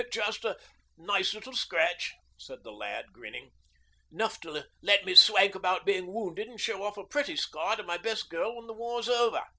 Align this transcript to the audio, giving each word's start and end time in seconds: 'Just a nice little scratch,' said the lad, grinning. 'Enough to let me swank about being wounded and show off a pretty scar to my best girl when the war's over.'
'Just 0.09 0.43
a 0.45 0.57
nice 0.97 1.31
little 1.35 1.53
scratch,' 1.53 2.15
said 2.35 2.63
the 2.63 2.71
lad, 2.71 3.13
grinning. 3.13 3.51
'Enough 4.11 4.39
to 4.41 4.65
let 4.81 5.05
me 5.05 5.13
swank 5.13 5.53
about 5.53 5.85
being 5.85 6.11
wounded 6.11 6.47
and 6.47 6.59
show 6.59 6.81
off 6.83 6.97
a 6.97 7.05
pretty 7.05 7.35
scar 7.35 7.75
to 7.75 7.83
my 7.83 7.97
best 7.99 8.27
girl 8.27 8.55
when 8.55 8.65
the 8.65 8.73
war's 8.73 9.07
over.' 9.07 9.43